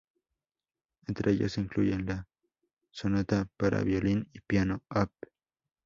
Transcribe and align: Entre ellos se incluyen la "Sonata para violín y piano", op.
Entre 1.05 1.29
ellos 1.33 1.51
se 1.51 1.61
incluyen 1.61 2.07
la 2.07 2.27
"Sonata 2.89 3.47
para 3.55 3.83
violín 3.83 4.27
y 4.33 4.39
piano", 4.39 4.81
op. 4.89 5.11